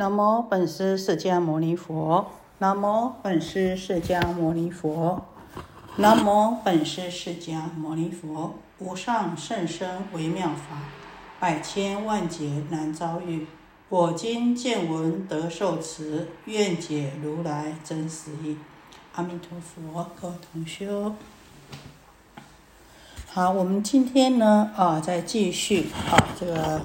[0.00, 2.26] 南无本师释迦牟尼佛。
[2.56, 5.26] 南无本师释迦牟尼佛。
[5.96, 8.54] 南无本师释迦牟尼佛。
[8.78, 10.84] 无上甚深微妙法，
[11.38, 13.46] 百千万劫难遭遇。
[13.90, 18.56] 我今见闻得受持，愿解如来真实义。
[19.16, 21.14] 阿弥陀佛，各位同修。
[23.28, 26.80] 好，我们今天呢，啊，再继续啊，这个。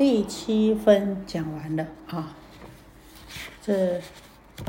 [0.00, 2.34] 第七分讲完了啊，
[3.60, 4.00] 这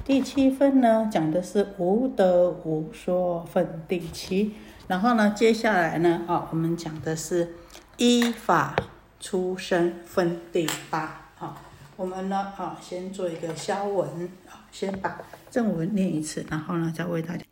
[0.03, 4.52] 第七分呢讲的是无德无说分第七，
[4.89, 7.55] 然后呢接下来呢啊我们讲的是
[7.95, 8.75] 依法
[9.22, 11.61] 出生分第八啊，
[11.95, 17.45] 我们呢啊先做一个消文啊，先把正文念一次，然后呢再为大家。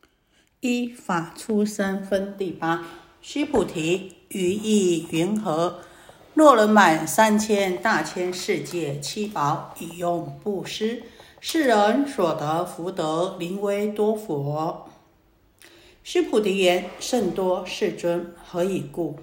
[0.59, 2.83] 依法出生分第八，
[3.21, 5.79] 须菩提，于意云何？
[6.39, 11.03] 若人满三千大千世界七宝以用布施，
[11.41, 14.87] 世人所得福德临为多佛。
[16.01, 19.17] 须菩提言：甚多世尊，何以故？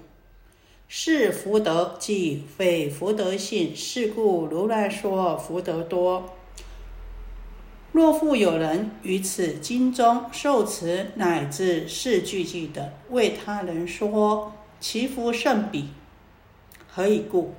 [0.89, 6.35] 是福德即非福德性，是故如来说福德多。
[7.93, 15.89] 若复有人于此经中受持乃至四句偈等，为他人说，其福甚彼。
[16.97, 17.53] 何以故？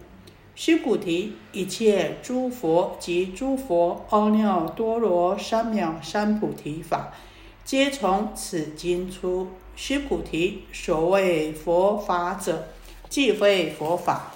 [0.56, 7.14] 须菩提，一切诸佛及诸佛阿耨多罗三藐三菩提法，
[7.64, 9.50] 皆从此经出。
[9.76, 12.70] 须菩提，所谓佛法者，
[13.10, 14.32] 即非佛法。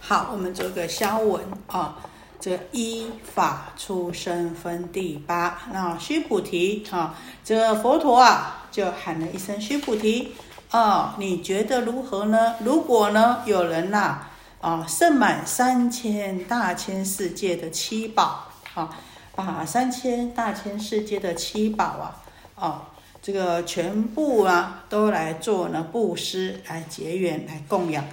[0.00, 2.02] 好，我们做个消文啊。
[2.38, 5.68] 这依法出生分第八。
[5.72, 10.32] 那须菩提啊，这佛陀啊，就喊了一声须菩提。
[10.70, 12.56] 啊，你觉得如何呢？
[12.64, 14.18] 如果呢，有人呐，
[14.60, 18.90] 啊，盛满三千大千世界的七宝，啊，
[19.36, 22.16] 把三千大千世界的七宝啊，
[22.56, 22.88] 啊，
[23.22, 28.04] 这个全部啊，都来做呢布施，来结缘，来供养，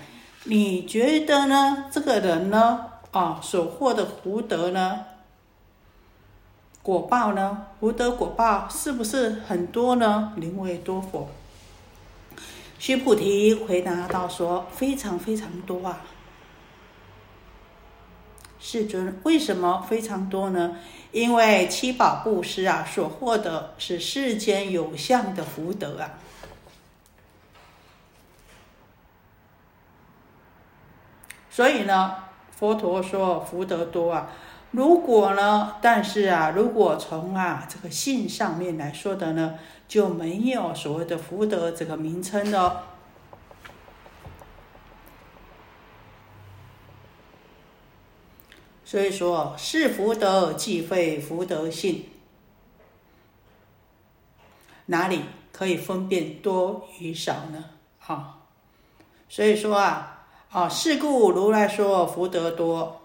[0.43, 1.85] 你觉得呢？
[1.91, 4.99] 这个人呢，啊，所获的福德呢，
[6.83, 10.33] 果报呢，福德果报是不是很多呢？
[10.35, 11.27] 灵为多佛。
[12.83, 16.01] 须菩提回答道：“说非常非常多啊，
[18.59, 20.75] 世尊，为什么非常多呢？
[21.13, 26.11] 因为七宝布施啊，所获得是世间有相的福德啊。
[31.49, 32.15] 所以呢，
[32.51, 34.29] 佛陀说福德多啊。
[34.71, 39.57] 如果呢，但是啊，如果从啊这个性上面来说的呢？”
[39.93, 42.95] 就没有所谓的福德这个名称了。
[48.83, 52.05] 所以说，是福德即非福德性，
[54.87, 57.63] 哪里可以分辨多与少呢？
[58.07, 58.39] 啊，
[59.29, 63.02] 所以说啊，啊，是故如来说福德多。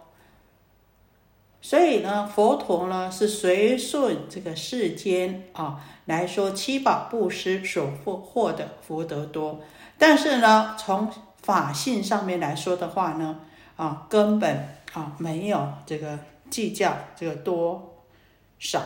[1.61, 9.61] 所以呢，佛陀呢是随顺这个世间啊来说七宝布施所获获的福德多，
[9.99, 11.11] 但是呢，从
[11.43, 13.41] 法性上面来说的话呢，
[13.77, 18.05] 啊根本啊没有这个计较这个多
[18.61, 18.81] 少。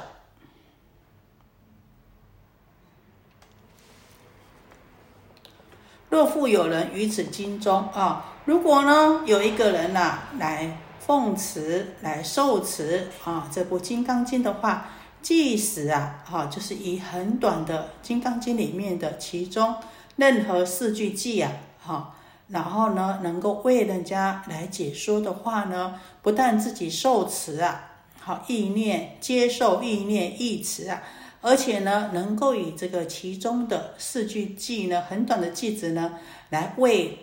[6.09, 10.79] 若复有人于此经中啊，如果呢有一个人呐来。
[11.05, 14.89] 奉持来受持啊，这部《金刚经》的话，
[15.21, 19.75] 即使啊，哈，就是以很短的《金刚经》里面的其中
[20.15, 21.53] 任何四句偈啊，
[21.85, 22.15] 哈，
[22.49, 27.91] 然后呢，能够为人家来解说的话呢，不但自己受持啊，
[28.21, 31.03] 好意念接受意念意持啊，
[31.41, 36.13] 而且呢，能够以这个其中的四句偈呢，很短的句子呢，
[36.51, 37.19] 来为。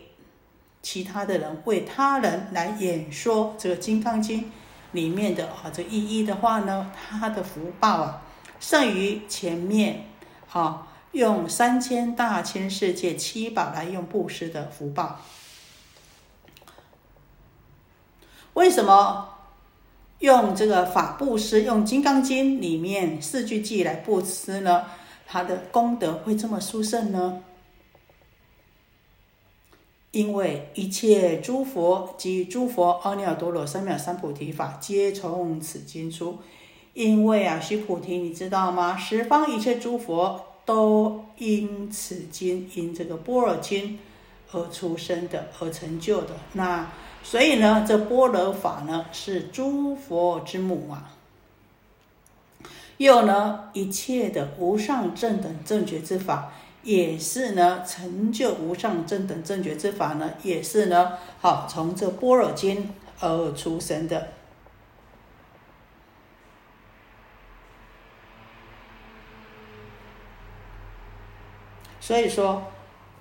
[0.91, 4.41] 其他的人为他人来演说这个《金刚经》
[4.91, 8.23] 里面的啊这意义的话呢，他的福报啊，
[8.59, 10.05] 胜于前面
[10.51, 15.21] 啊用三千大千世界七宝来用布施的福报。
[18.55, 19.29] 为什么
[20.17, 24.85] 用这个法布施，用《金刚经》里面四句偈来布施呢？
[25.27, 27.43] 他的功德会这么殊胜呢？
[30.11, 36.37] 因为一切诸佛及诸佛阿耨多罗三藐三菩提法，皆从此经出。
[36.95, 38.97] 因为啊，须菩提，你知道吗？
[38.97, 43.99] 十方一切诸佛都因此经，因这个般若经
[44.51, 46.31] 而出生的，而成就的。
[46.53, 46.91] 那
[47.23, 51.15] 所以呢，这般若法呢是诸佛之母啊。
[52.97, 56.51] 又呢，一切的无上正等正觉之法，
[56.83, 64.29] 也是呢成就无上正等正觉之法呢，也是呢好从这般若经而出生的。
[71.99, 72.63] 所以说，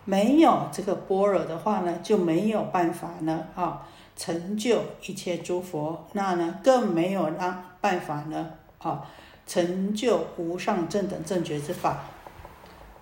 [0.05, 9.05] 没有这个般若的话呢，就没有办法呢啊成就一切诸佛，那呢更没有让办法呢啊。
[9.47, 12.05] 成就无上正等正觉之法，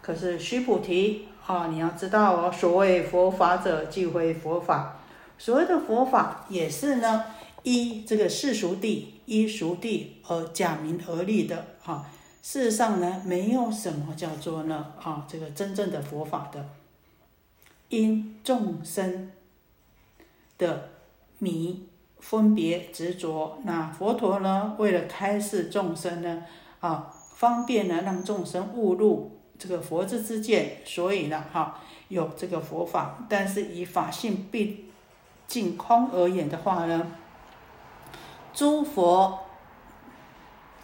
[0.06, 5.00] 可是须菩提啊，你要知道哦，所谓佛法者，即为佛法。
[5.36, 7.24] 所谓的佛法，也是呢
[7.64, 12.08] 依这个世俗谛，依俗谛而假名而立的啊。
[12.40, 16.64] 事实上呢，没有什么叫做呢啊这个真正的佛法的，
[17.88, 19.32] 因众生
[20.56, 20.90] 的
[21.38, 21.88] 迷。
[22.18, 24.74] 分别执着，那佛陀呢？
[24.78, 26.42] 为了开示众生呢，
[26.80, 33.18] 啊，方便呢，让众生悟入这个佛之之见，所以呢，哈，有这个佛法。
[33.28, 34.90] 但是以法性毕
[35.46, 37.06] 竟空而言的话呢，
[38.52, 39.38] 诸佛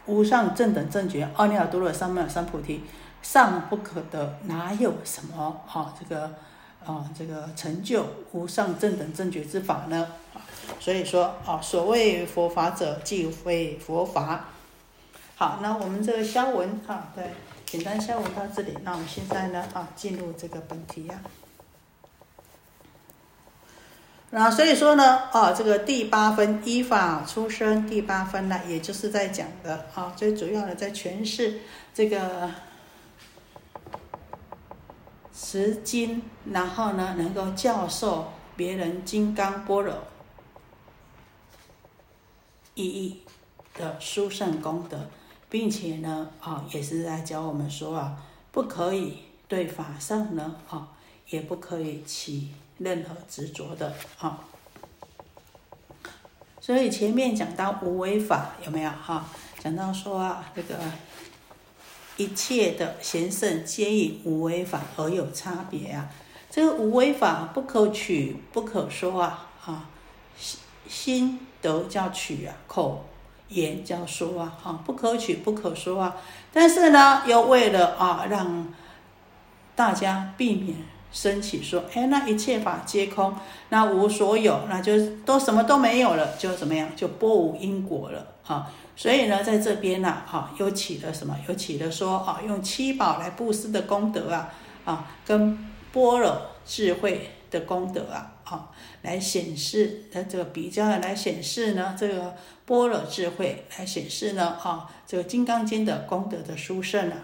[0.06, 2.82] 无上正等正觉，阿耨多罗三藐三菩提，
[3.22, 5.94] 尚不可得，哪有什么啊？
[5.98, 6.24] 这个
[6.84, 10.06] 啊，这个成就无上正等正觉之法呢？
[10.80, 14.46] 所以说啊，所谓佛法者，即为佛法。
[15.36, 17.24] 好，那我们这个消文啊，对，
[17.72, 18.76] 简单下文到这里。
[18.82, 21.18] 那我们现在呢啊，进入这个本题呀。
[24.28, 31.60] 那所以说呢啊，这个第八分依法出生，第八分呢，也就是在讲的啊，最主要的在诠释
[31.94, 32.50] 这个
[35.34, 36.20] 持经，
[36.52, 39.94] 然后呢，能够教授别人金刚般若。
[42.74, 43.22] 意义
[43.72, 45.08] 的殊胜功德，
[45.52, 48.16] 并且呢，啊，也是在教我们说啊，
[48.50, 50.88] 不可以对法上呢，啊，
[51.28, 54.40] 也不可以起任何执着的，啊。
[56.58, 59.28] 所以前面讲到无为法有没有哈？
[59.58, 60.74] 讲到说啊，这个
[62.16, 66.10] 一切的贤圣皆以无为法而有差别啊。
[66.50, 69.90] 这个无为法不可取，不可说啊，啊，
[70.88, 71.40] 心。
[71.62, 73.04] 德叫取啊，口
[73.52, 76.16] 言叫说啊，啊不可取不可说啊。
[76.52, 78.66] 但是呢，又为了啊，让
[79.74, 80.76] 大家避免
[81.10, 83.34] 升起说，哎，那一切法皆空，
[83.68, 84.92] 那无所有，那就
[85.24, 88.70] 都什么都没有了，就怎么样，就波无因果了啊。
[88.94, 91.36] 所以呢，在这边呢，哈，又起了什么？
[91.48, 94.52] 又起了说啊，用七宝来布施的功德啊，
[94.84, 95.58] 啊，跟
[95.92, 98.30] 般若智慧的功德啊。
[98.44, 98.68] 啊，
[99.00, 107.18] 来显示呃这个比较来显示呢，这个般若智慧来显示呢，啊，这个金刚经的功德的殊胜啊。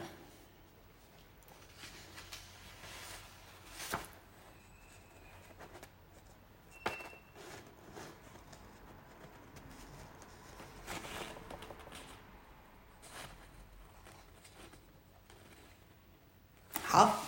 [16.84, 17.24] 好。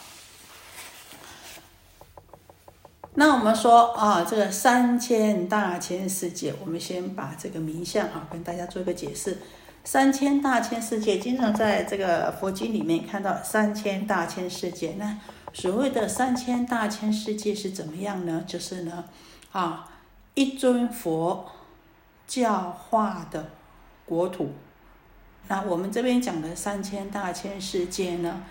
[3.12, 9.38] 那我们说啊，这个三千大千世界，我们先把这个名相啊跟大家做一个解释。
[9.82, 14.96] 三千大千世界，经常在这个佛经里面看到三千大千世界。
[14.98, 15.16] 那
[15.54, 18.44] 所谓的三千大千世界是怎么样呢？
[18.46, 19.04] 就是呢，
[19.52, 19.88] 啊，
[20.34, 21.46] 一尊佛
[22.26, 23.48] 教化的
[24.04, 24.52] 国土。
[25.48, 28.42] 那我们这边讲的三千大千世界呢？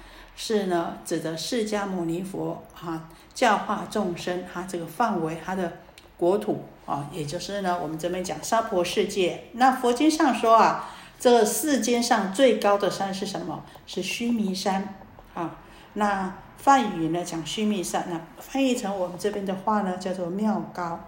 [0.41, 5.79] 是呢，指的释迦牟尼佛啊，教化众生，他这个范围，他的
[6.15, 9.49] 国土啊，也就是呢，我们这边讲娑婆世界。
[9.51, 13.65] 那佛经上说啊，这世间上最高的山是什么？
[13.85, 14.95] 是须弥山
[15.33, 15.57] 啊。
[15.95, 21.01] 那梵语呢讲须弥山，那翻译成我们这边的话呢，叫做妙高。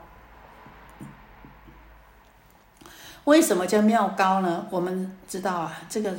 [3.23, 4.67] 为什么叫妙高呢？
[4.69, 6.13] 我们知道啊，这个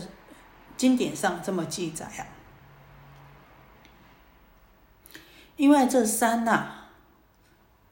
[0.78, 2.24] 经典上这么记载啊。
[5.62, 6.66] 因为这山呐，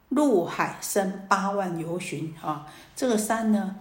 [0.09, 3.77] 入海深八万由旬啊，这个山呢，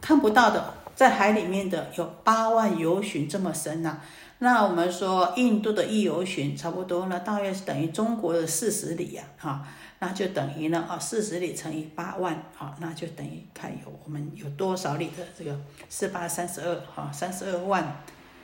[0.00, 4.00] 看不到的，在海里面的有八万由旬这么深呐。
[4.38, 9.68] 那我们说印度的一由旬差不多呢，大约是等于中国的四十里呀，啊，
[9.98, 15.54] 那就等于呢啊，四十里乘以八万啊，那就等于看有我们有多少里的这个
[15.90, 18.00] 四八三十二哈，三十二万，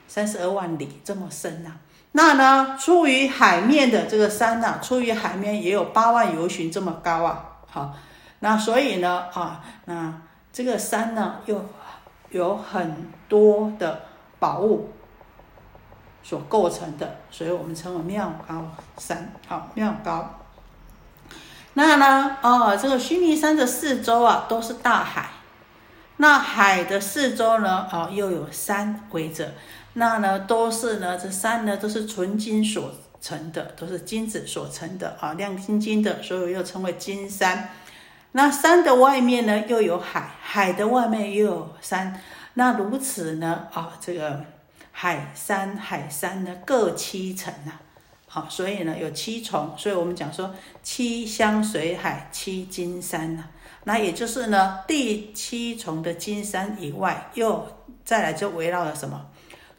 [0.07, 1.79] 三十二万里这么深呐。
[2.13, 7.45] 那呢，出于海面的这个山呐，出于海面也有八万由旬这么高啊！
[7.69, 7.95] 好，
[8.41, 10.13] 那所以呢，啊，那
[10.53, 11.65] 这个山呢，又
[12.31, 14.03] 有很多的
[14.41, 14.91] 宝物
[16.21, 18.67] 所构成的，所以我们称为妙高
[18.99, 19.33] 山。
[19.47, 20.29] 好，妙高。
[21.75, 25.31] 那呢，哦，这个须弥山的四周啊，都是大海。
[26.17, 29.55] 那海的四周呢，啊，又有山围着。
[29.95, 37.71] 那呢，都是呢，这山呢，都是纯金所成的，都是金子所成的啊，亮晶晶的，所以又称为金山。
[38.33, 42.21] 那山的外面呢，又有海，海的外面又有山。
[42.55, 44.45] 那如此呢，啊，这个
[44.93, 47.83] 海山海山呢，各七层啊，
[48.29, 50.55] 好，所以呢，有七重，所以我们讲说
[50.85, 53.45] 七香水海，七金山呐。
[53.83, 57.67] 那也就是呢，第七重的金山以外，又
[58.05, 59.27] 再来就围绕了什么？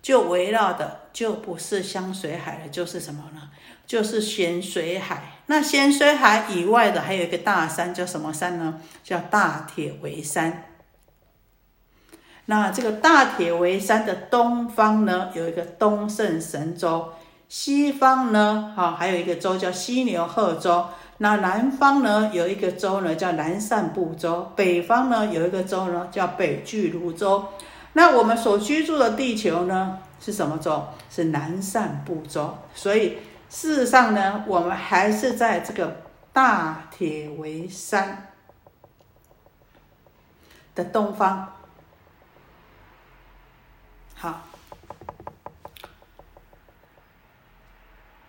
[0.02, 3.50] 就围绕的就不是香水海了，就是什么呢？
[3.86, 5.34] 就是咸水海。
[5.48, 8.80] 那咸水海以外的还有一个大山，叫什么山呢？
[9.04, 10.66] 叫大铁围山。
[12.46, 17.14] 那这个大铁围山的东方呢，有一个东胜神州；
[17.48, 20.86] 西方呢，哈，还有一个州叫犀牛贺州。
[21.20, 27.46] 那南方呢，有一个州呢，叫南赡部洲；北方呢，有一个州呢，叫北俱泸州。
[27.94, 30.86] 那我们所居住的地球呢，是什么洲？
[31.10, 32.58] 是南赡部洲。
[32.74, 33.18] 所以
[33.50, 38.32] 事实上呢，我们还是在这个大铁围山
[40.76, 41.54] 的东方。
[44.16, 44.42] 好，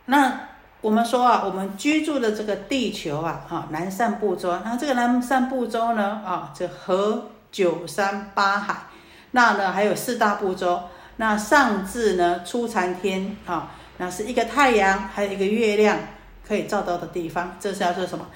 [0.07, 0.49] 那。
[0.83, 4.52] 我们说啊，我们居住的这个地球啊，哈，南赡部洲。
[4.64, 8.87] 那这个南赡部洲呢，啊，这河九山八海，
[9.32, 10.80] 那呢还有四大部洲。
[11.16, 15.98] 那上至呢出禅天，啊，那是一个太阳，还有一个月亮
[16.46, 17.56] 可以照到的地方。
[17.60, 18.26] 这是叫做什么？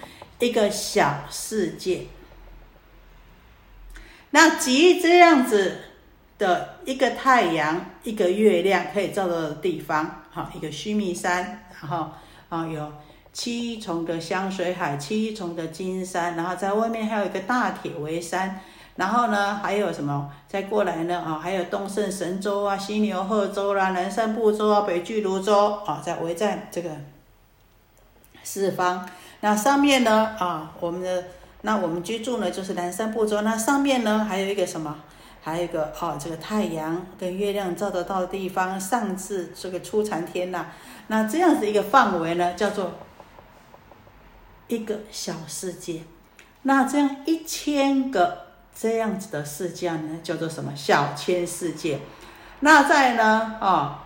[0.41, 2.03] 一个小世界。
[4.31, 5.79] 那即这样子
[6.37, 12.11] 的一个太阳，一个月亮可以照到的地方，好，一个须弥山，然后。
[12.49, 12.93] 啊，有
[13.33, 18.61] 七重的香水海，七重的金山，然后在外面还有一个大铁围山，
[18.97, 20.31] 然后呢，还有什么？
[20.49, 21.19] 再过来呢？
[21.21, 26.91] 啊，还有东胜神州啊，犀牛贺州啦，南山部洲啊，北俱泸州啊，在围在这个
[28.43, 29.07] 四方。
[29.41, 30.35] 那上面呢？
[30.39, 31.25] 啊，我们的
[31.61, 33.43] 那我们居住呢，就是南山部洲。
[33.43, 34.97] 那上面呢，还有一个什么？
[35.43, 40.67] 还有一个哦，这个太阳跟月亮照得到的地方，上至这个出禅天呐。
[41.09, 42.93] 那这样子一个范围呢，叫做
[44.69, 46.03] 一个小世界。
[46.63, 48.46] 那这样一千个
[48.79, 50.77] 这样子的世界呢，叫做什么？
[50.77, 52.01] 小千世界。
[52.61, 54.05] 那在呢，啊，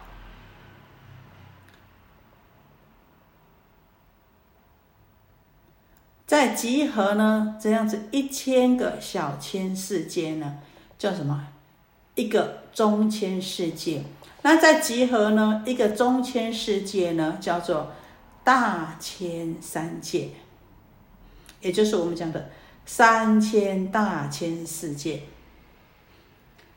[6.25, 10.59] 在集合呢，这样子一千个小千世界呢，
[10.97, 11.49] 叫什么？
[12.15, 14.05] 一个中千世界。
[14.43, 15.65] 那在集合呢？
[15.67, 17.93] 一个中千世界呢，叫做
[18.45, 20.31] 大千三界，
[21.61, 22.49] 也就是我们讲的
[22.87, 25.23] 三千大千世界。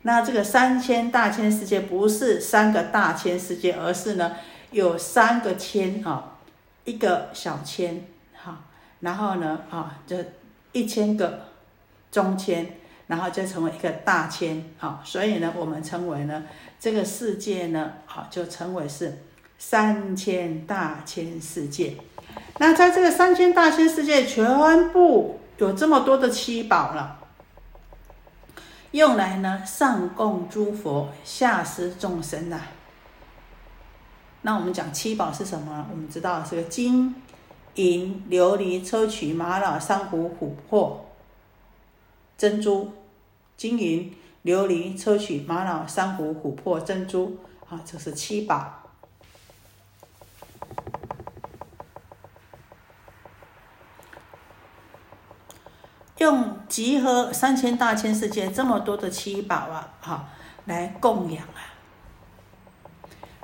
[0.03, 4.35] 那这个三千大千世界不是三个大千世界，而是呢
[4.71, 6.37] 有三个千啊，
[6.83, 8.65] 一个小千哈，
[8.99, 10.17] 然后呢啊，就
[10.73, 11.45] 一千个
[12.11, 12.67] 中千，
[13.07, 16.43] 然后就成为一个大千啊，所以呢，我们称为呢。
[16.79, 19.19] 这个世界呢，好，就称为是
[19.57, 21.95] 三千大千世界。
[22.57, 27.19] 那在这个三千大千世界，全部有这么多的七宝了，
[28.91, 32.61] 用来呢上供诸佛，下施众生呐。
[34.41, 35.87] 那我们讲七宝是什么？
[35.89, 37.15] 我们知道是个金
[37.75, 41.05] 银琉璃砗磲玛瑙珊瑚琥珀
[42.37, 42.91] 珍珠，
[43.57, 44.13] 金银。
[44.43, 47.37] 琉璃、砗磲、玛瑙、珊瑚、琥珀、珍珠，
[47.69, 48.82] 啊，这是七宝。
[56.23, 60.29] 用集合三千大千世界这么多的七宝啊，哈，
[60.63, 61.59] 来供养啊。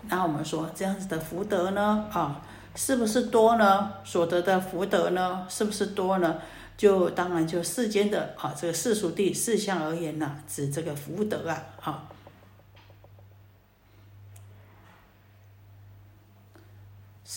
[0.08, 2.42] 那我们说这样子的福德呢，啊，
[2.76, 3.92] 是不是多呢？
[4.06, 6.38] 所得的福德呢，是不是多呢？
[6.78, 12.08] 就当然就世间的啊，这个世俗地四相而言呐，指这个福德啊，哈，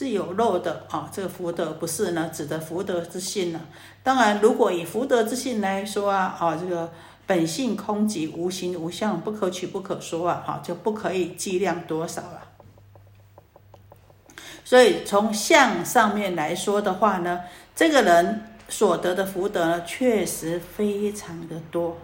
[0.02, 1.09] 是有漏的啊。
[1.12, 3.61] 这个福德不是呢，指的福德之性呢。
[4.02, 6.92] 当然，如果以福德之性来说啊，啊，这个
[7.26, 12.49] 本性空寂，无形无相，不可取不可说啊，哈，就不可以计量多少了。
[14.64, 17.40] 所以从相上面来说的话呢，
[17.75, 18.49] 这个人。
[18.68, 21.94] 所得的福德呢，确实非常的多。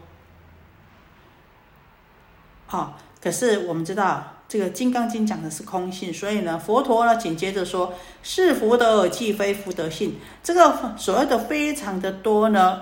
[2.66, 7.92] 好，可是我们知道，这个《金刚经》讲的是空性，所以呢，佛陀呢紧接着说
[8.24, 12.80] ：“是福德而，既非福德性。”这个所谓的非常的多呢，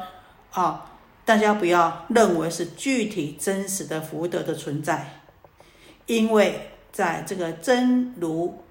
[0.52, 0.92] 啊，
[1.24, 5.22] 大家不要认为是具体真实的福德的存在，
[6.06, 8.62] 因为在这个真如。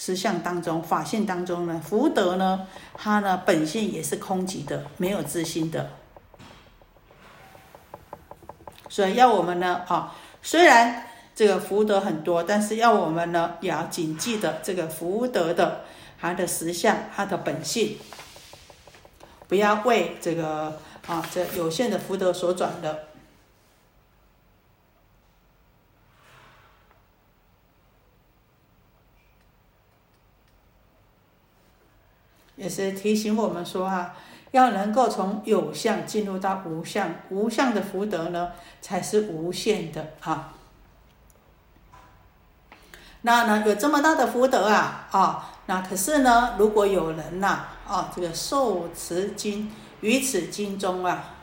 [0.00, 5.90] 实相当中，法性当中呢，福德呢，它呢本性也是空寂的，没有自心的。
[8.88, 11.04] 所以要我们呢，啊，虽然
[11.34, 15.84] 这个福德很多，但是要我们呢，也要谨记的这个福德的
[16.20, 17.98] 它的实相，它的本性，
[19.46, 23.04] 不要为这个啊这有限的福德所转的。
[32.56, 34.16] 也是提醒我们说啊，
[34.52, 40.54] 要能够从有相进入到无相，无相的福德呢，才是无限的啊。
[43.22, 51.34] 那呢，有这么大的福德啊，啊，那可是呢，如果有人呐，啊，这个受持经于此经中啊，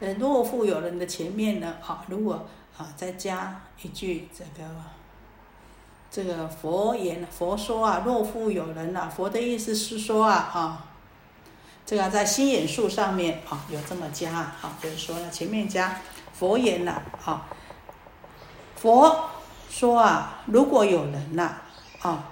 [0.00, 4.68] 在若复有人的前面呢，啊，如果啊再加一句这个。
[6.10, 10.86] 这个佛言佛说啊，若复有人呐，佛的意思是说啊，啊，
[11.86, 16.00] 这个在心眼术上面啊，有这么加啊，就是说呢，前面加
[16.32, 17.46] 佛言呐，啊，
[18.74, 19.30] 佛
[19.68, 21.58] 说啊，如果有人呐，
[22.02, 22.24] 啊，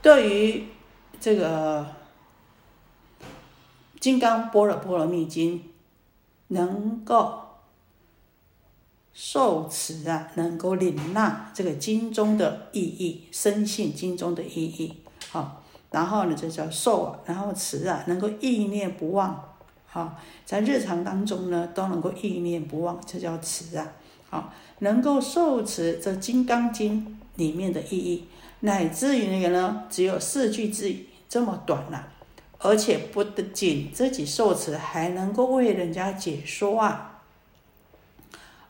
[0.00, 0.68] 对于
[1.18, 1.82] 这个
[3.98, 5.58] 《金刚般若波罗蜜经》
[6.46, 7.47] 能够。
[9.20, 14.94] 受持啊，能够领纳这个经中的意义，深信经中的意义，
[15.28, 15.60] 好，
[15.90, 19.56] 然后呢，这叫受啊，然后持啊，能够意念不忘，
[19.86, 23.92] 好，在日常当中呢，都能够意念不忘，这叫持啊，
[24.30, 27.04] 好，能够受持这《金刚经》
[27.40, 28.24] 里面的意义，
[28.60, 30.94] 乃至于那个呢，只有四句字
[31.28, 32.06] 这么短了，
[32.58, 37.16] 而且不仅自己受持，还能够为人家解说啊。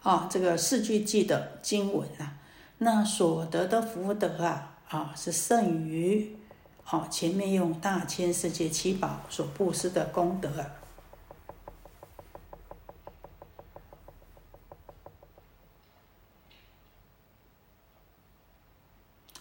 [0.03, 2.35] 啊，这个四句记的经文啊，
[2.79, 6.37] 那所得的福德啊，啊是胜于
[6.85, 10.67] 啊前面用大千世界七宝所布施的功德啊。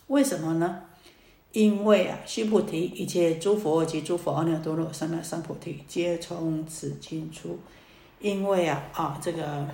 [0.08, 0.82] 为什么呢？
[1.52, 7.60] 因为啊，须菩提，一切诸佛及诸佛阿耨多罗三藐三菩提，皆从此经出。
[8.20, 9.68] 因为啊，啊这个。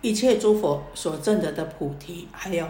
[0.00, 2.66] 一切诸佛所证得的菩提，还有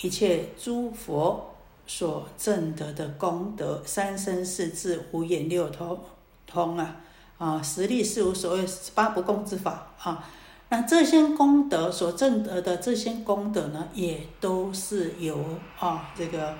[0.00, 1.54] 一切诸佛
[1.86, 6.00] 所证得的功德，三身四智五眼六头
[6.44, 6.96] 通啊
[7.38, 8.64] 啊，实力是无所谓
[8.96, 10.28] 八不共之法啊。
[10.70, 15.38] 那这些功德所证得的这些功德呢，也都是由
[15.78, 16.56] 啊这个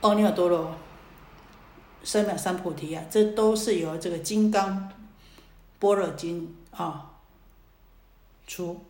[0.00, 0.74] 阿耨多罗
[2.02, 4.90] 三藐三菩提啊，这都是由这个金刚
[5.78, 7.10] 般若经啊
[8.46, 8.80] 出。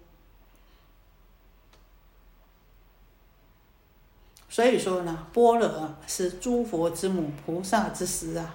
[4.55, 5.69] 所以说呢，般若
[6.07, 8.55] 是诸佛之母，菩萨之师啊。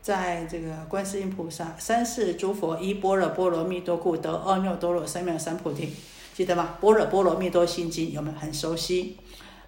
[0.00, 5.92] 在这个观世音菩萨三世诸佛依般若波罗蜜多故得阿耨多罗三藐三菩提，
[6.34, 6.76] 记得吗？
[6.80, 9.16] 般若波罗蜜多心经有没有很熟悉？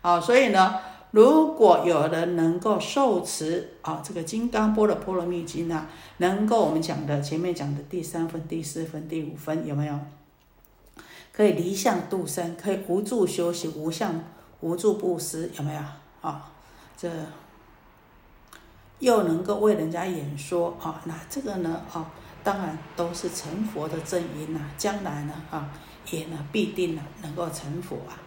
[0.03, 0.79] 啊，所以呢，
[1.11, 9.99] 如果有人能够受持啊这个金刚般若波罗蜜经啊，能够我们讲的前面讲的第三分、第四分、第五分有没有？
[11.33, 14.23] 可以离相度生，可以无住修行，无相。
[14.61, 15.81] 无助布施有没有
[16.21, 16.51] 啊？
[16.97, 17.11] 这
[18.99, 21.01] 又能够为人家演说啊？
[21.07, 22.11] 那这个呢啊，
[22.45, 24.61] 当然都是成佛的正因呐。
[24.77, 25.71] 将来呢啊，
[26.11, 28.21] 也呢必定呢能够成佛啊。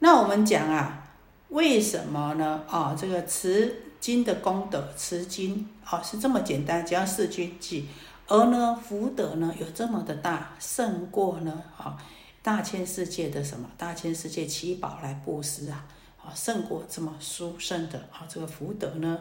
[0.00, 1.10] 那我们讲啊，
[1.50, 2.96] 为什么呢啊？
[2.98, 3.84] 这个持。
[4.00, 7.86] 经的功德，持经啊是这么简单，只要四句记，
[8.26, 11.98] 而呢福德呢有这么的大，胜过呢啊
[12.42, 13.68] 大千世界的什么？
[13.76, 15.84] 大千世界七宝来布施啊，
[16.24, 19.18] 啊胜过这么殊胜的啊这个福德呢，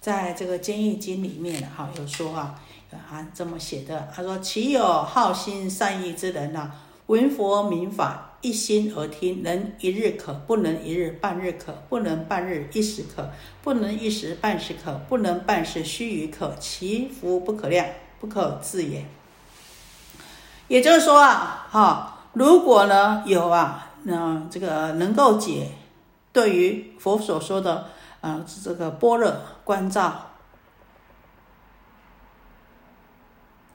[0.00, 2.58] 在这个《坚义经》里面哈有说啊
[2.90, 6.70] 啊这么写的，他说：岂有好心善意之人呐，
[7.06, 8.29] 闻佛明法。
[8.40, 13.30] 一心而听，能一日可，不能一日半日可，不能半日一时可，
[13.62, 17.86] 不能一时半时可，不能半时须臾可，其福不可量，
[18.18, 19.06] 不可自也。
[20.68, 25.72] 也就是说啊，哈，如果呢有啊，那这个能够解
[26.32, 27.88] 对于佛所说的
[28.22, 30.30] 啊这个般若观照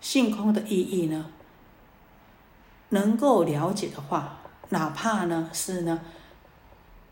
[0.01, 1.27] 性空的意义呢，
[2.89, 4.37] 能够了解的话，
[4.69, 6.01] 哪怕呢是呢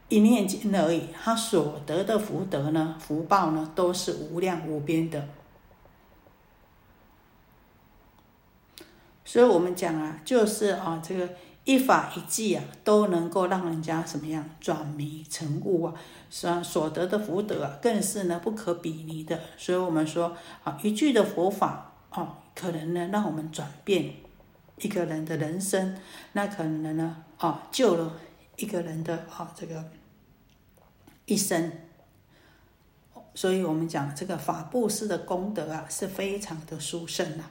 [0.10, 5.28] 一念间而已，他所得的福德呢福报呢都是无量无边的。
[9.26, 11.28] 所以我们讲啊，就是啊，这个
[11.63, 15.94] 一法一记啊，都能够让人家什么样转迷成悟啊，
[16.30, 19.39] 是所得的福德啊，更是呢不可比拟的。
[19.58, 24.13] 所以我们说啊，一句的佛法哦，可能呢让我们转变
[24.78, 25.98] 一个人的人生，
[26.34, 28.20] 那可能呢啊救了
[28.56, 29.84] 一个人的啊这个
[31.26, 31.72] 一生。
[33.36, 37.44] 所以我们讲这个法布施的功德啊，是非常的殊胜呐，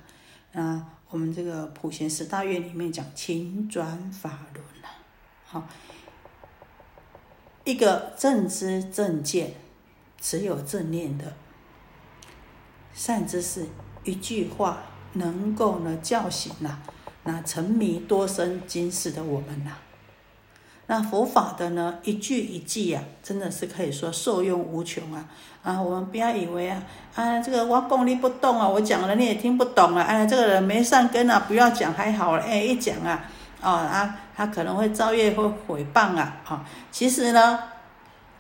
[0.59, 0.89] 啊。
[1.11, 4.89] 我们这个普贤十大愿里面讲勤转法轮呐，
[5.45, 5.69] 好，
[7.65, 9.53] 一个正知正见，
[10.19, 11.35] 持有正念的
[12.95, 13.67] 善知识，
[14.05, 16.81] 一句话能够呢叫醒呐
[17.25, 19.73] 那沉迷多生今世的我们呐。
[20.89, 25.25] 那佛法的呢一句一句呀，真的是可以说受用无穷啊！
[25.63, 26.83] 啊，我们不要以为啊
[27.15, 30.03] 啊，这个我功力不动啊，我讲了你也听不懂啊！
[30.03, 32.43] 哎，这个人没善根啊，不要讲还好了。
[32.43, 33.25] 哎，一讲啊，
[33.63, 36.43] 哦啊，他可能会造业或毁谤啊！
[36.45, 37.59] 啊，其实呢，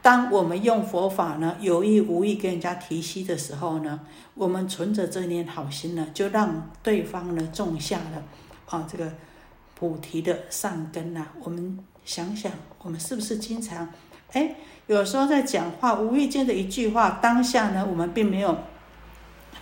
[0.03, 4.01] 当我们用佛法呢有意无意跟人家提息的时候呢，
[4.35, 8.23] 我们存着这念好心呢，就让对方呢种下了
[8.72, 9.08] 啊这个
[9.74, 11.78] 菩提的善根呐，我们。
[12.04, 12.50] 想想，
[12.82, 13.88] 我们是不是经常，
[14.32, 14.56] 哎，
[14.88, 18.58] 有时候在讲话，无意间的一句话，当下呢，我们并没有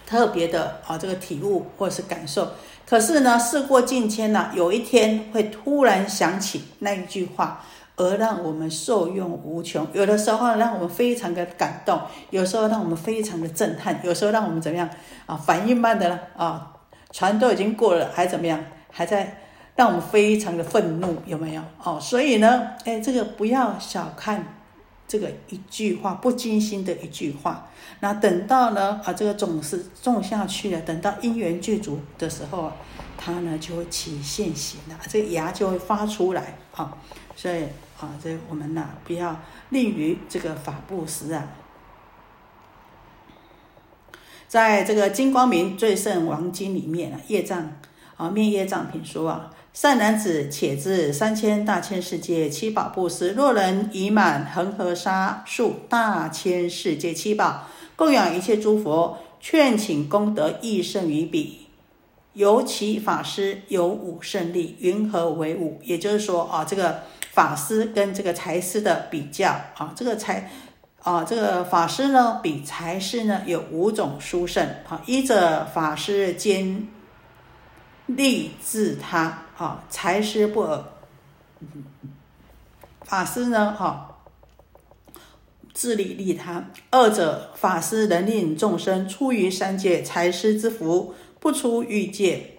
[0.06, 2.52] 特别的啊这个体悟或者是感受，
[2.86, 7.62] 可是呢，事过境迁呢，有一天会突然想起那一句话，
[7.96, 9.86] 而让我们受用无穷。
[9.92, 14.88] 有的时候让我们非常的感动，有时候让我们非常的震撼，有时候让我们怎么样
[15.26, 15.36] 啊？
[15.36, 16.72] 反应慢的了啊，
[17.12, 18.58] 船都已经过了，还怎么样？
[18.90, 19.38] 还在。
[19.76, 21.62] 让我们非常的愤怒，有没有？
[21.83, 24.59] 哦，所以呢，哎，这个不要小看
[25.09, 27.68] 这个一句话，不精心的一句话。
[28.00, 32.76] 那等到呢，啊，这个种子种下去了，等到因缘具足的时候啊，
[33.16, 36.98] 它呢就会起现行了，这个芽就会发出来啊。
[37.35, 37.62] 所以
[37.98, 39.35] 啊，这我们呢，不要
[39.70, 41.48] 吝于这个法布施啊。
[44.46, 47.72] 在这个金光明最胜王经里面啊，业障
[48.20, 49.50] 啊，灭业障品说啊。
[49.72, 61.61] 善男子，且知三千大千世界七宝布施，若能以满恒河沙数大千世界七宝，供养一切诸佛，劝请功德亦胜于彼。
[62.33, 65.80] 尤其法师有五胜利，云何为五？
[65.83, 70.50] 也就是说啊，这个法师跟这个财师的比较啊，这个财
[71.02, 75.00] 啊，这个法师呢，比财师呢有五种殊胜啊。
[75.06, 76.87] 一者法师兼
[78.16, 79.44] 利自他。
[79.56, 80.82] 啊，财师不尔，
[83.02, 83.74] 法师呢？
[83.74, 84.22] 哈，
[85.74, 86.70] 自利利他。
[86.90, 92.56] 二者，法师能令众生出于三界，财师之福不出欲界。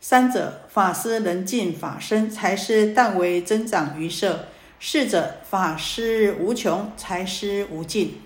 [0.00, 4.46] 三者，法师能尽法身，财师但为增长于色。
[4.80, 8.22] 四者，法师无穷，财师无尽。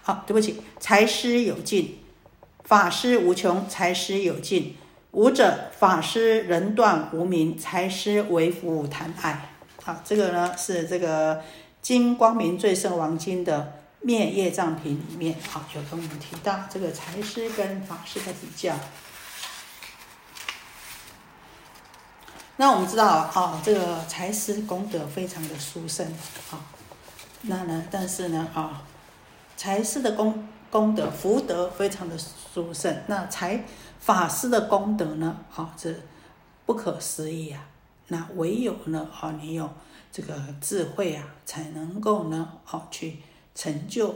[0.00, 1.98] 好，对不起，财师有尽，
[2.70, 4.76] 法师无穷，财师有尽。
[5.10, 9.50] 五者法师人断无名，财师为福谈爱。
[9.82, 11.38] 好，这个呢是这个
[11.82, 18.76] 《金光明最胜王经》的灭业藏品里面，好有跟我们提到这个财师跟法师的比较。
[22.58, 23.04] 那我们知道
[23.34, 26.06] 啊，这个财师功德非常的殊胜
[26.52, 26.62] 啊。
[27.40, 28.84] 那呢，但是呢啊，
[29.56, 33.64] 财师的功功德福德非常的殊胜，那财。
[34.00, 35.36] 法师的功德呢？
[35.54, 35.94] 啊，这
[36.64, 37.68] 不可思议啊！
[38.08, 39.06] 那唯有呢？
[39.12, 39.68] 啊，你有
[40.10, 43.18] 这个智慧啊，才能够呢，啊，去
[43.54, 44.14] 成就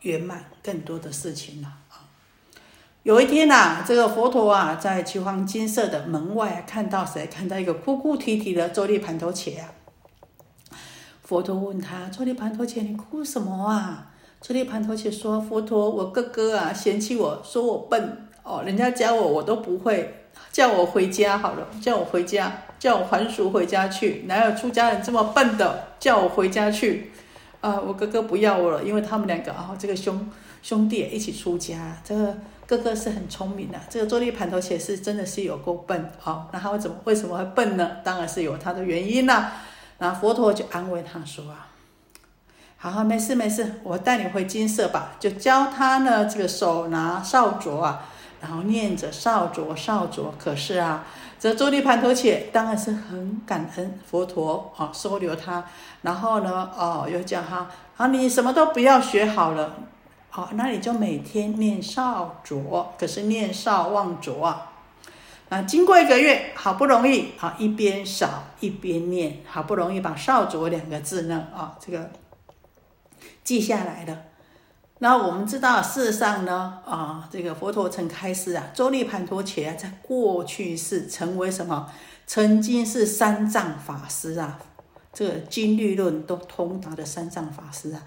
[0.00, 2.08] 圆满更多的事情了啊！
[3.02, 7.26] 有一天呐，这个佛陀啊，在七方金色的门外看到谁？
[7.26, 9.74] 看到一个哭哭啼啼的周利盘头且啊！
[11.22, 14.11] 佛陀问他：周利盘头且，你哭什么啊？
[14.42, 18.26] 周利盘头且说：佛陀，我哥哥啊，嫌弃我说我笨。
[18.42, 24.24] 哦，人家教我我都不会，叫我回家好了，叫我回家，叫我还俗回家去。
[24.26, 25.84] 哪有出家人这么笨的？
[26.00, 27.12] 叫我回家去
[27.60, 27.80] 啊！
[27.80, 30.28] 我哥哥不要我了，因为他们两个啊，这个兄
[30.60, 31.96] 兄弟一起出家。
[32.02, 36.48] 这个哥哥是很聪明的，这个坐立盘头且是真的是有够笨哦！
[36.52, 37.98] 那他为什么为什么会笨呢？
[38.02, 39.52] 当然是有他的原因啦。
[39.98, 41.68] 那佛陀就安慰他说啊。
[42.82, 45.12] 好好，没事没事，我带你回金色吧。
[45.20, 48.02] 就教他呢，这个手拿扫帚啊，
[48.40, 50.34] 然后念着扫帚扫帚。
[50.36, 51.04] 可是啊，
[51.38, 55.64] 这周利盘陀且当然是很感恩佛陀啊，收留他。
[56.00, 59.76] 然后呢，哦，又叫他啊，你什么都不要学好了，
[60.30, 62.84] 好，那你就每天念扫帚。
[62.98, 64.72] 可是念扫忘浊啊。
[65.50, 72.10] 啊，经过一个月，好不容易啊，一边扫一边念，好不容易把扫帚两个字呢，啊，这个。
[73.44, 74.24] 记下来的。
[74.98, 81.90] 那我们知道，事实上呢，啊，这个佛陀曾开示啊，周利盘陀伽在过去是成为什么？
[82.24, 84.60] 曾经是三藏法师啊，
[85.12, 88.02] 这个经律论都通达的三藏法师啊。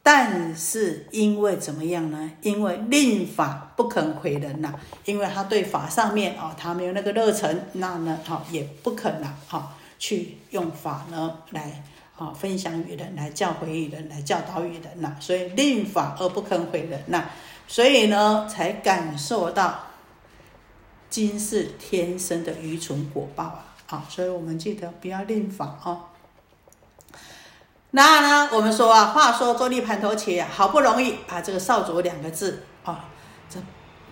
[0.00, 2.30] 但是因为怎么样呢？
[2.40, 4.72] 因为令法不肯毁人呐，
[5.04, 11.82] 因为他对法上面啊，他没有那个热忱，那呢，好也不肯呐，好去用法呢来。
[12.18, 17.26] 啊，分享与人来教诲与人来教导与人呐，所以令法而不肯毁人呐，
[17.68, 19.84] 所以呢才感受到
[21.08, 23.64] 今世天生的愚蠢果报啊！
[23.86, 26.06] 啊，所以我们记得不要令法啊。
[27.92, 33.04] 那呢，我们说啊，话说周立盘头起啊，好不容易把这个少卓两个字啊，
[33.48, 33.60] 这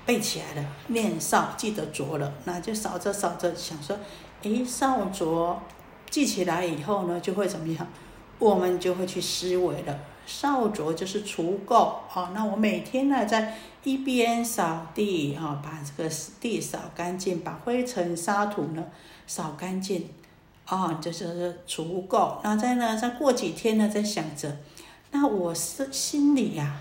[0.06, 3.98] 背起来了，念少记得卓了，那就扫着扫着想说，
[4.44, 5.60] 哎，少卓。
[6.10, 7.86] 记起来以后呢，就会怎么样？
[8.38, 9.98] 我们就会去思维了。
[10.26, 12.32] 扫帚就是除垢啊。
[12.34, 18.84] 那我每天呢，在一边扫地啊，把这个地扫干净，把灰尘沙土呢
[19.26, 20.08] 扫干净
[20.64, 22.38] 啊，就是除垢。
[22.42, 24.56] 那再呢，再过几天呢，再想着，
[25.12, 26.80] 那我是心里呀，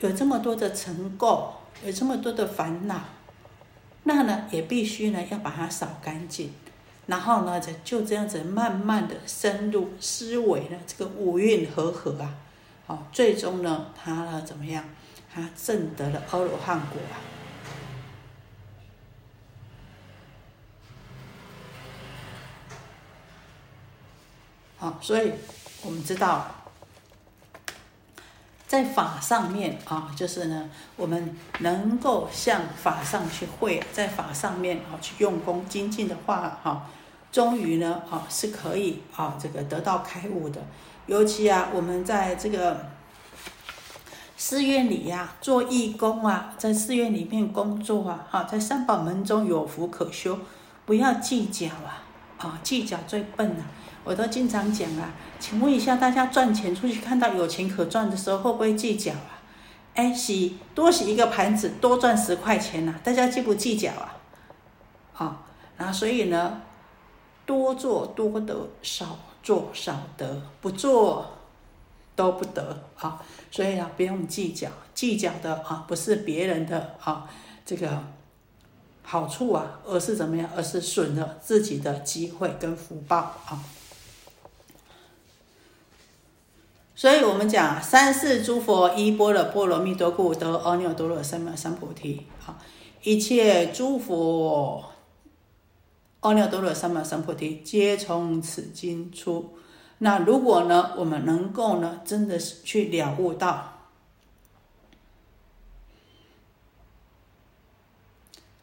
[0.00, 1.50] 有这么多的尘垢，
[1.84, 3.00] 有这么多的烦恼，
[4.02, 6.52] 那呢，也必须呢，要把它扫干净。
[7.08, 12.34] 然后呢，就就这样子慢慢的深入思维呢，这个五蕴和合啊，
[12.86, 14.84] 好，最终呢，他呢怎么样？
[15.32, 17.16] 他证得了阿罗汉果啊。
[24.76, 25.32] 好，所以
[25.82, 26.46] 我们知道，
[28.66, 36.90] 在法上面啊，就是呢，我们能够向法上去会，在法上面啊去用功精进的话，哈。
[37.38, 40.60] 终于呢，啊，是可以啊，这个得到开悟的。
[41.06, 42.86] 尤其啊，我们在这个
[44.36, 50.36] 寺院里呀，做义工啊，在寺院里面工作啊，哈，在三宝门中有福可修，
[50.84, 52.02] 不要计较啊，
[52.38, 53.64] 啊，计较最笨了。
[54.02, 59.38] 我都经常讲啊，请问一下大家，赚钱出去看到有钱可赚的时候，会不会计较啊？
[59.94, 64.16] 哎，洗多洗一个盘子，多赚十块钱呐，大家计不计较啊？
[65.12, 65.46] 好，
[65.76, 66.62] 然后所以呢？
[67.48, 71.24] 多做多得，少做少得，不做
[72.14, 73.24] 都不得啊！
[73.50, 77.26] 所以啊，不用计较，计较的啊，不是别人的啊
[77.64, 78.04] 这个
[79.02, 80.50] 好处啊，而是怎么样？
[80.54, 83.64] 而是损了自己的机会跟福报啊！
[86.94, 92.58] 所以我们讲三世诸佛依般若波罗蜜多故得阿耨多罗三藐三菩提啊！
[93.02, 94.84] 一切诸佛。
[96.20, 99.56] 阿耨多罗三藐三菩提，皆从此经出。
[99.98, 103.78] 那如果呢，我们能够呢，真的是去了悟到，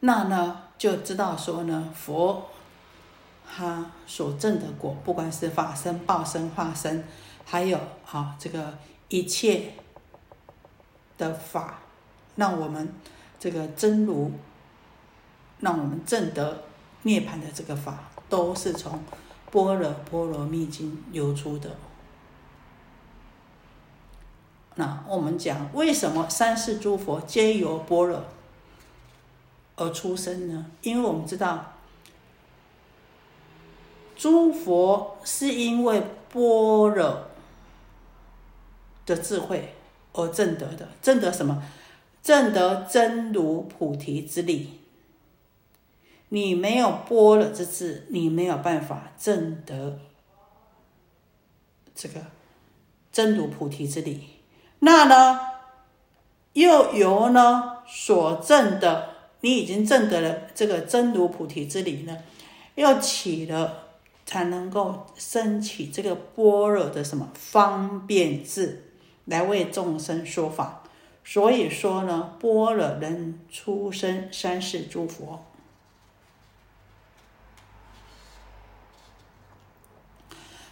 [0.00, 2.46] 那呢，就知道说呢，佛
[3.46, 7.04] 他所证的果，不管是法身、报身、化身，
[7.46, 7.78] 还有
[8.10, 8.76] 啊这个
[9.08, 9.72] 一切
[11.16, 11.78] 的法，
[12.34, 12.92] 让我们
[13.40, 14.30] 这个真如，
[15.60, 16.65] 让我们证得。
[17.06, 18.94] 涅槃的这个法都是从
[19.52, 21.70] 《般若波罗蜜经》流出的。
[24.74, 28.24] 那我们讲，为什么三世诸佛皆由般若
[29.76, 30.66] 而出生呢？
[30.82, 31.74] 因为我们知道，
[34.16, 37.28] 诸佛是因为般若
[39.06, 39.76] 的智慧
[40.12, 41.62] 而证得的，证得什么？
[42.20, 44.80] 证得真如菩提之理。
[46.36, 49.98] 你没有般若之智，你没有办法证得
[51.94, 52.20] 这个
[53.10, 54.20] 真如菩提之理。
[54.80, 55.40] 那呢，
[56.52, 62.18] 又由呢所证的，你已经证得了这个真如菩提之理呢，
[62.74, 63.84] 要起了
[64.26, 68.92] 才能够升起这个般若的什么方便智，
[69.24, 70.82] 来为众生说法。
[71.24, 75.42] 所以说呢，般若能出生三世诸佛。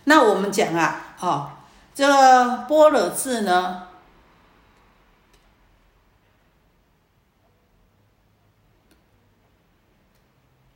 [0.04, 1.50] 那我们讲啊，哦，
[1.94, 3.88] 这个般若智呢，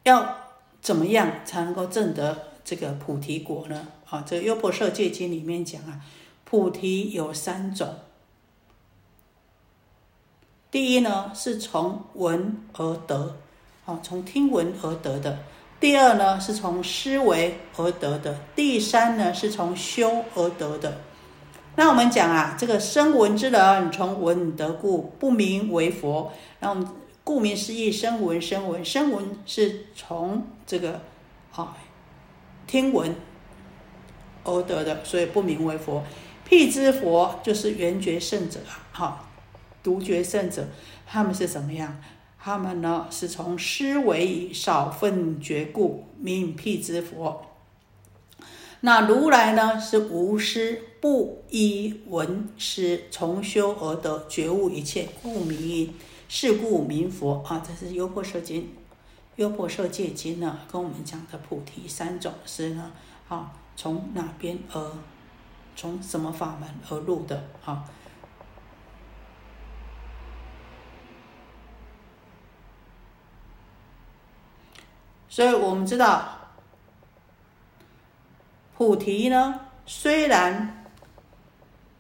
[0.04, 0.36] 要
[0.80, 3.88] 怎么样才能够证得这个菩提果呢？
[4.08, 6.00] 啊，这个《优婆塞戒经》里面讲啊，
[6.44, 7.96] 菩提有三种。
[10.70, 13.36] 第一呢，是从闻而得，
[13.84, 15.36] 啊，从听闻而得的；
[15.80, 21.00] 第二呢，是从思维而得的；第三呢，是从修而得的。
[21.76, 26.32] 那我们讲啊，这个声闻之人，从闻得故，不名为佛。
[26.58, 26.86] 那我们
[27.22, 31.00] 顾名思义，声闻，声闻，声闻是从这个
[31.54, 31.76] 啊
[32.66, 33.14] 听闻
[34.42, 36.02] 而得的，所以不名为佛。
[36.44, 39.24] 辟支佛就是圆觉圣者啊，哈。
[39.80, 40.66] 独觉圣者，
[41.06, 41.96] 他们是什么样？
[42.38, 47.44] 他们呢是从思维少分觉故，名辟支佛。
[48.80, 55.92] 那如来呢是无师，不依闻师，从修而得觉悟一切，故名
[56.28, 57.60] 是故名佛啊。
[57.66, 58.62] 这是《优婆塞经》
[59.34, 62.92] 《优婆塞戒经》呢，跟我们讲的菩提三种是呢，
[63.28, 64.92] 啊，从哪边而
[65.74, 67.84] 从什么法门而入的啊？
[75.38, 76.36] 所以我们知道，
[78.76, 80.84] 菩提呢，虽然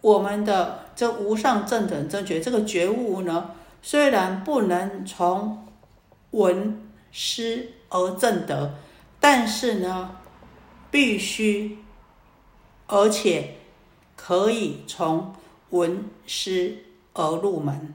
[0.00, 5.68] 我们的这无上正等正觉，这个觉悟呢，虽然不能从
[6.32, 8.74] 闻思而正得，
[9.20, 10.16] 但是呢，
[10.90, 11.78] 必须
[12.88, 13.54] 而且
[14.16, 15.32] 可以从
[15.70, 16.74] 闻思
[17.12, 17.94] 而入门。